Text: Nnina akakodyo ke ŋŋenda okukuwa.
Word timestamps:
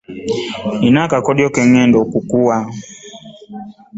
Nnina 0.73 0.99
akakodyo 1.05 1.47
ke 1.55 1.61
ŋŋenda 1.69 1.97
okukuwa. 2.03 2.57